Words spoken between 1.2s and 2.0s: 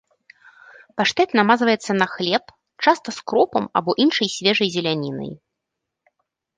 намазваецца